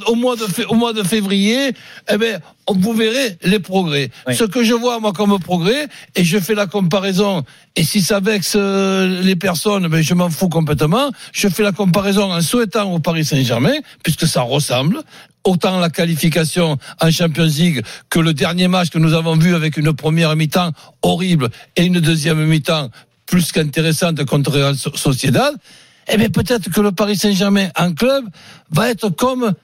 de, 0.93 1.03
février, 1.05 1.73
eh 2.13 2.17
ben, 2.17 2.41
vous 2.79 2.93
verrez 2.93 3.39
les 3.43 3.59
progrès. 3.59 4.11
Oui. 4.27 4.37
Ce 4.37 4.45
que 4.45 4.63
je 4.65 4.75
vois, 4.75 5.01
moi, 5.01 5.13
comme 5.13 5.39
progrès, 5.39 5.89
et 6.15 6.25
je 6.25 6.39
fais 6.39 6.55
la 6.55 6.67
comparaison, 6.67 7.45
et 7.77 7.85
si 7.85 8.03
ça 8.03 8.21
vexe 8.21 8.55
euh, 8.57 9.23
les 9.23 9.37
personnes, 9.37 9.89
ben, 9.89 10.03
je 10.03 10.15
m'en 10.15 10.31
fous 10.31 10.49
complètement, 10.49 11.11
je 11.33 11.49
fais 11.49 11.63
la 11.63 11.73
comparaison 11.73 12.33
en 12.33 12.41
souhaitant 12.41 12.93
au 12.93 12.99
Paris 12.99 13.25
Saint-Germain, 13.25 13.75
puisque 14.03 14.27
ça 14.27 14.43
ressemble, 14.43 15.03
autant 15.45 15.79
la 15.81 15.89
qualification 15.91 16.77
en 17.01 17.11
Champions 17.11 17.45
League 17.45 17.83
que 18.11 18.19
le 18.19 18.35
dernier 18.35 18.69
match 18.69 18.91
que 18.91 18.99
nous 18.99 19.15
avons 19.15 19.37
vu 19.37 19.55
avec 19.55 19.77
une 19.77 19.93
première 19.95 20.37
mi-temps 20.37 20.73
horrible 21.03 21.49
et 21.77 21.85
une 21.85 22.01
deuxième 22.01 22.45
mi-temps 22.45 22.91
plus 23.27 23.53
qu'intéressante 23.53 24.25
contre 24.25 24.51
Real 24.51 24.77
So- 24.77 24.97
Sociedad, 24.97 25.55
eh 26.13 26.17
bien 26.17 26.29
peut-être 26.29 26.69
que 26.71 26.81
le 26.81 26.93
Paris 26.93 27.17
Saint-Germain 27.17 27.69
en 27.79 27.93
club 27.95 28.25
va 28.71 28.91
être 28.91 29.09
comme 29.11 29.55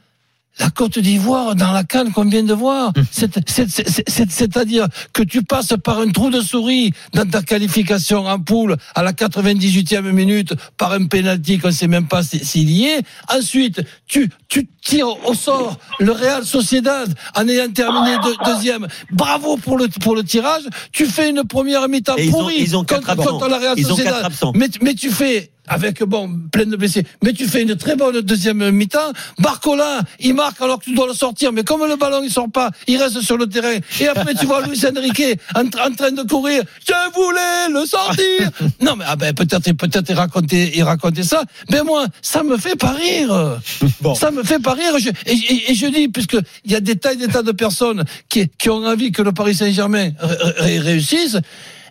la 0.58 0.70
Côte 0.70 0.98
d'Ivoire 0.98 1.54
dans 1.54 1.72
la 1.72 1.84
canne 1.84 2.12
qu'on 2.12 2.25
vient 2.25 2.42
de 2.42 2.54
voir. 2.54 2.92
C'est- 3.10 3.38
c'est- 3.48 3.68
c'est- 3.70 4.08
c'est- 4.08 4.30
C'est-à-dire 4.30 4.88
que 5.12 5.22
tu 5.22 5.42
passes 5.42 5.75
par 5.82 5.98
un 6.00 6.10
trou 6.10 6.30
de 6.30 6.40
souris 6.40 6.92
dans 7.14 7.28
ta 7.28 7.42
qualification 7.42 8.26
en 8.26 8.38
poule 8.38 8.76
à 8.94 9.02
la 9.02 9.12
98e 9.12 10.10
minute 10.12 10.54
par 10.76 10.92
un 10.92 11.06
pénalty 11.06 11.58
qu'on 11.58 11.68
ne 11.68 11.72
sait 11.72 11.88
même 11.88 12.06
pas 12.08 12.22
si- 12.22 12.44
s'il 12.44 12.70
y 12.70 12.84
est. 12.86 13.02
Ensuite, 13.32 13.82
tu, 14.06 14.30
tu 14.48 14.66
tire 14.86 15.08
au 15.28 15.34
sort 15.34 15.76
le 15.98 16.12
Real 16.12 16.44
Sociedad 16.44 17.08
en 17.34 17.48
ayant 17.48 17.70
terminé 17.70 18.16
de- 18.18 18.52
deuxième. 18.52 18.86
Bravo 19.10 19.56
pour 19.56 19.76
le 19.78 19.88
pour 19.88 20.14
le 20.14 20.22
tirage. 20.24 20.62
Tu 20.92 21.06
fais 21.06 21.30
une 21.30 21.42
première 21.44 21.88
mi-temps 21.88 22.14
Et 22.16 22.24
ils 22.26 22.28
ont- 22.34 22.38
pourrie 22.38 22.56
ils 22.60 22.76
ont 22.76 22.84
quatre 22.84 23.14
contre, 23.16 23.48
la 23.48 23.58
Real 23.58 23.74
Ils 23.76 23.86
ont 23.86 23.96
Sociedad. 23.96 24.28
Mais, 24.54 24.68
mais 24.82 24.94
tu 24.94 25.10
fais 25.10 25.50
avec 25.68 26.00
bon 26.04 26.30
plein 26.52 26.64
de 26.66 26.76
blessés, 26.76 27.04
mais 27.24 27.32
tu 27.32 27.44
fais 27.48 27.62
une 27.62 27.74
très 27.74 27.96
bonne 27.96 28.20
deuxième 28.20 28.70
mi-temps. 28.70 29.10
Barcola, 29.40 30.00
il 30.20 30.32
marque 30.34 30.60
alors 30.60 30.78
que 30.78 30.84
tu 30.84 30.94
dois 30.94 31.08
le 31.08 31.12
sortir, 31.12 31.52
mais 31.52 31.64
comme 31.64 31.84
le 31.88 31.96
ballon 31.96 32.20
il 32.22 32.30
sort 32.30 32.48
pas, 32.48 32.70
il 32.86 32.96
reste 33.02 33.20
sur 33.20 33.36
le 33.36 33.48
terrain. 33.48 33.74
Et 34.00 34.06
après 34.06 34.34
tu 34.34 34.46
vois 34.46 34.60
Luis 34.64 34.80
Enrique 34.86 35.24
en, 35.56 35.64
tra- 35.64 35.90
en 35.90 35.94
train 35.94 36.12
de 36.12 36.22
courir. 36.22 36.62
Je 36.86 36.92
voulais 37.12 37.80
le 37.80 37.84
sortir. 37.84 38.50
non 38.80 38.94
mais 38.96 39.04
ah 39.08 39.16
ben 39.16 39.34
peut-être 39.34 39.72
peut-être 39.72 40.08
il 40.08 40.14
racontait 40.14 40.70
il 40.76 40.84
racontait 40.84 41.24
ça. 41.24 41.42
Mais 41.70 41.82
moi 41.82 42.06
ça 42.22 42.44
me 42.44 42.56
fait 42.58 42.76
pas 42.76 42.92
rire. 42.92 43.58
Bon. 44.00 44.14
Ça 44.14 44.30
me 44.30 44.44
fait 44.44 44.60
pas 44.60 44.74
rire. 44.76 44.99
Je- 44.99 45.11
et, 45.26 45.33
et- 45.33 45.71
et 45.73 45.75
je 45.75 45.87
dis 45.87 46.09
puisque 46.09 46.37
il 46.64 46.71
y 46.73 46.75
a 46.76 46.80
des 46.80 46.97
tas 46.97 47.12
et 47.14 47.16
des 47.16 47.28
tas 47.28 47.42
de 47.42 47.52
personnes 47.52 48.04
qui 48.28 48.49
qui 48.59 48.71
ont 48.71 48.85
envie 48.85 49.11
que 49.12 49.23
le 49.23 49.33
Paris 49.33 49.54
Saint-Germain 49.56 50.11
ré- 50.21 50.37
ré- 50.59 50.78
réussisse 50.78 51.38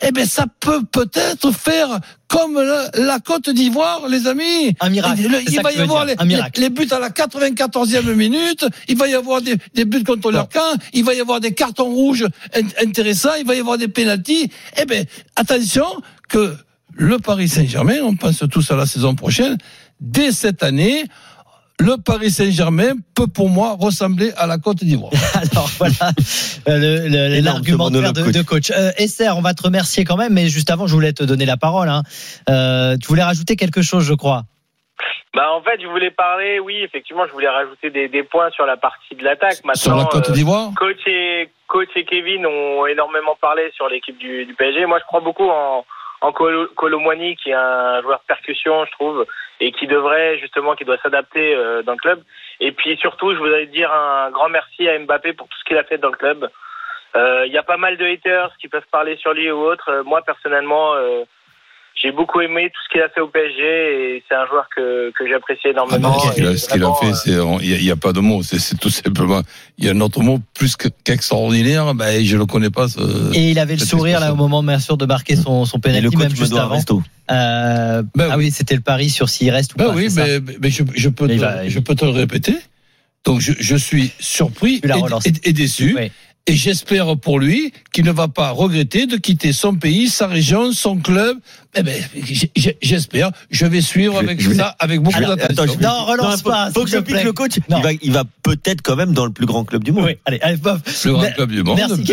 eh 0.02 0.12
ben 0.12 0.26
ça 0.26 0.46
peut 0.60 0.82
peut-être 0.92 1.52
faire 1.54 2.00
comme 2.28 2.56
la, 2.62 2.90
la 2.96 3.20
Côte 3.20 3.50
d'Ivoire, 3.50 4.08
les 4.10 4.28
amis. 4.28 4.76
Un 4.82 4.90
miracle, 4.90 5.22
Le- 5.22 5.42
il 5.50 5.62
va 5.62 5.72
y 5.72 5.78
avoir 5.80 6.06
les, 6.06 6.70
buts 6.70 6.88
à 6.92 7.00
la 7.00 7.10
94e 7.10 8.14
minute. 8.14 8.66
Il 8.90 8.98
va 8.98 9.08
y 9.08 9.14
avoir 9.14 9.42
des, 9.42 9.56
des 9.74 9.86
buts 9.86 10.04
contre 10.04 10.32
leur 10.32 10.50
camp. 10.50 10.76
Il 10.94 11.06
va 11.06 11.14
y 11.14 11.22
avoir 11.22 11.40
des 11.40 11.54
cartons 11.54 11.86
rouges 11.86 12.26
in- 12.54 12.84
intéressants. 12.86 13.36
Il 13.40 13.46
va 13.48 13.56
y 13.56 13.60
avoir 13.62 13.78
des 13.78 13.88
pénalties. 13.88 14.50
Eh 14.78 14.86
ben 14.86 15.06
attention 15.38 15.86
que 16.28 16.56
le 16.94 17.18
Paris 17.20 17.48
Saint-Germain, 17.48 18.00
on 18.04 18.18
pense 18.18 18.44
tous 18.52 18.70
à 18.72 18.76
la 18.76 18.86
saison 18.86 19.16
prochaine. 19.16 19.58
Dès 20.02 20.34
cette 20.34 20.62
année, 20.62 21.06
le 21.80 22.02
Paris 22.02 22.32
Saint-Germain 22.32 22.94
peut 23.16 23.28
pour 23.28 23.50
moi 23.50 23.76
ressembler 23.80 24.32
à 24.38 24.48
la 24.48 24.58
Côte 24.58 24.78
d'Ivoire. 24.78 25.12
Alors 25.36 25.70
voilà 25.78 26.12
euh, 26.68 27.42
l'argumentaire 27.42 28.14
de, 28.14 28.42
coach. 28.42 28.72
Euh, 28.72 28.92
Esther, 28.98 29.38
on 29.38 29.42
va 29.42 29.54
te 29.54 29.64
remercier 29.64 30.04
quand 30.06 30.18
même, 30.18 30.34
mais 30.34 30.48
juste 30.48 30.70
avant, 30.70 30.88
je 30.88 30.94
voulais 30.94 31.14
te 31.14 31.24
donner 31.24 31.46
la 31.46 31.58
parole. 31.58 31.90
Hein. 31.90 32.04
Euh, 32.50 32.98
tu 32.98 33.08
voulais 33.08 33.24
rajouter 33.24 33.56
quelque 33.56 33.82
chose, 33.82 34.06
je 34.06 34.14
crois. 34.14 34.44
Bah 35.36 35.52
en 35.52 35.62
fait, 35.62 35.82
je 35.82 35.88
voulais 35.88 36.12
parler, 36.12 36.60
oui, 36.60 36.78
effectivement, 36.82 37.28
je 37.28 37.34
voulais 37.34 37.50
rajouter 37.50 37.90
des, 37.90 38.08
des 38.08 38.24
points 38.24 38.50
sur 38.52 38.66
la 38.66 38.78
partie 38.78 39.16
de 39.16 39.24
l'attaque. 39.24 39.58
Maintenant, 39.66 39.76
Sur 39.76 39.96
la 39.98 40.06
Côte 40.06 40.30
euh, 40.30 40.34
d'Ivoire 40.34 40.72
coach 40.78 41.06
et 41.08 41.50
coach 41.68 41.90
et 41.98 42.06
Kevin 42.06 42.46
ont 42.46 42.86
énormément 42.86 43.36
parlé 43.42 43.70
sur 43.76 43.90
l'équipe 43.90 44.18
du, 44.18 44.46
du 44.46 44.54
PSG. 44.54 44.86
Moi, 44.86 45.00
je 45.00 45.06
crois 45.06 45.20
beaucoup 45.20 45.50
en 45.50 45.84
en 46.22 46.32
Colo- 46.32 46.68
Colomwani, 46.76 47.36
qui 47.36 47.50
est 47.52 47.54
un 47.54 48.02
joueur 48.02 48.20
percussion, 48.22 48.86
je 48.86 48.92
trouve, 48.92 49.26
et 49.60 49.72
qui 49.72 49.88
devrait 49.88 50.38
justement, 50.40 50.76
qui 50.76 50.86
doit 50.86 50.98
s'adapter 50.98 51.56
euh, 51.56 51.82
dans 51.84 51.94
le 51.94 51.98
club. 51.98 52.22
Et 52.60 52.72
puis 52.72 52.98
surtout, 52.98 53.34
je 53.34 53.38
voudrais 53.40 53.66
dire 53.68 53.92
un 53.94 54.32
grand 54.32 54.50
merci 54.50 54.88
à 54.90 54.98
Mbappé 54.98 55.34
pour 55.34 55.48
tout 55.48 55.58
ce 55.60 55.64
qu'il 55.66 55.78
a 55.78 55.84
fait 55.84 55.98
dans 55.98 56.10
le 56.10 56.18
club. 56.18 56.50
Euh, 57.16 57.44
Il 57.48 57.54
y 57.54 57.58
a 57.58 57.64
pas 57.64 57.78
mal 57.78 57.98
de 57.98 58.06
haters 58.06 58.52
qui 58.60 58.68
peuvent 58.68 58.88
parler 58.92 59.16
sur 59.18 59.34
lui 59.34 59.50
ou 59.52 59.60
autre. 59.60 59.90
Euh, 59.90 60.04
moi, 60.04 60.22
personnellement, 60.22 60.96
euh, 60.96 61.24
j'ai 62.02 62.12
beaucoup 62.12 62.42
aimé 62.42 62.70
tout 62.74 62.82
ce 62.86 62.90
qu'il 62.92 63.02
a 63.02 63.10
fait 63.10 63.22
au 63.22 63.28
PSG 63.30 63.64
et 64.18 64.24
c'est 64.28 64.36
un 64.36 64.46
joueur 64.48 64.68
que, 64.76 65.12
que 65.18 65.28
j'apprécie 65.30 65.62
Ah 65.66 65.70
énormément. 65.70 66.10
non, 66.10 66.20
ce 66.20 66.34
qu'il 66.34 66.46
a, 66.46 66.50
fait, 66.94 67.30
il 67.64 67.84
y 67.84 67.92
a- 67.92 67.96
pas 67.96 68.12
de 68.12 68.20
mots. 68.20 68.44
C'est, 68.44 68.78
tout 68.78 68.90
simplement, 68.90 69.42
il 69.78 69.86
y 69.86 69.88
a 69.90 69.92
un 69.92 70.02
autre 70.02 70.22
mot 70.22 70.40
plus 70.54 70.76
que- 70.76 70.90
qu'extraordinaire. 71.06 71.96
Ben, 71.96 72.24
je 72.24 72.36
le 72.38 72.46
connais 72.46 72.70
pas. 72.70 72.88
ce- 72.90 73.34
Et 73.34 73.52
il 73.52 73.60
avait 73.60 73.76
le 73.76 73.86
sourire 73.86 74.20
là 74.20 74.34
au 74.34 74.36
moment 74.36 74.62
bien 74.62 74.80
sûr 74.80 74.98
de 74.98 75.06
marquer 75.06 75.36
son, 75.36 75.66
son 75.66 75.80
penalty 75.80 76.08
coach 76.10 76.18
même 76.20 76.32
me 76.32 76.36
juste 76.36 76.54
avant. 76.54 76.76
resto. 76.76 77.02
Euh, 77.32 78.04
Ben 78.14 78.30
ah 78.32 78.38
oui, 78.38 78.52
c'était 78.52 78.76
le 78.76 78.82
pari 78.82 79.10
sur 79.10 79.30
s'il 79.30 79.50
reste 79.50 79.74
ou 79.74 79.78
Ben 79.78 79.86
pas. 79.88 79.94
oui, 79.96 80.10
mais, 80.16 80.40
mais 80.62 80.70
je, 80.70 80.84
je 80.96 81.10
peux, 81.10 81.26
Mais 81.28 81.38
te, 81.38 81.42
va- 81.42 81.68
je 81.68 81.80
peux 81.80 81.96
te 81.96 82.06
le 82.06 82.12
répéter. 82.12 82.56
Donc, 83.26 83.40
je, 83.40 83.54
je 83.58 83.76
suis 83.76 84.12
surpris 84.20 84.80
et, 84.84 84.92
relancé. 84.92 85.30
et- 85.44 85.50
et 85.50 85.54
déçu. 85.54 85.96
Oui. 85.98 86.12
Et 86.48 86.54
j'espère 86.56 87.18
pour 87.18 87.40
lui 87.40 87.74
qu'il 87.92 88.06
ne 88.06 88.12
va 88.12 88.28
pas 88.28 88.52
regretter 88.52 89.08
de 89.08 89.18
quitter 89.18 89.52
son 89.52 89.74
pays, 89.76 90.10
sa 90.10 90.28
région, 90.28 90.72
son 90.74 90.98
club. 90.98 91.40
Eh 91.76 91.82
ben, 91.82 91.96
j'espère. 92.84 93.32
Je 93.50 93.66
vais 93.66 93.82
suivre 93.82 94.14
Je 94.14 94.20
vais- 94.20 94.26
avec 94.26 94.42
je 94.42 94.50
vais- 94.52 94.56
ça, 94.56 94.76
avec 94.78 95.02
beaucoup 95.02 95.20
d'attention. 95.20 95.80
Non, 95.82 96.06
relance 96.06 96.44
pas, 96.44 96.70
Faut 96.72 96.84
que 96.84 96.90
je 96.92 96.98
pique 97.00 97.24
le 97.24 97.34
coach. 97.34 97.58
Non. 97.68 97.78
Il 97.80 97.84
va, 97.84 97.92
il 98.00 98.12
va 98.12 98.24
peut-être 98.44 98.84
quand 98.84 98.96
même 98.96 99.14
dans 99.14 99.26
le 99.26 99.32
plus 99.32 99.48
grand 99.48 99.64
club 99.66 99.84
du 99.84 99.92
monde. 99.92 100.06
Oui, 100.06 100.18
allez, 100.26 100.38
allez, 100.44 100.58
bof. 100.58 100.82
Le 101.04 101.14
grand 101.14 101.22
Mais- 101.24 101.34
club 101.34 101.52
du 101.52 101.64
monde. 101.64 101.78
Merci. 101.78 102.04